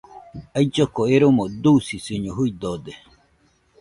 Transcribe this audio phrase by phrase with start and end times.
[0.59, 2.93] Ailloko eromo dusisiño juidode